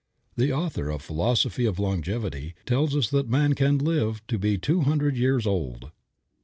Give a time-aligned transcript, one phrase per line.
[0.35, 4.81] The author of "Philosophy of Longevity" tells us that man can live to be two
[4.81, 5.91] hundred years old.